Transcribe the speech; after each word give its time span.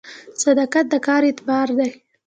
صداقت 0.43 0.85
د 0.89 0.95
کار 1.07 1.21
اعتبار 1.27 1.67
دی 1.77 1.89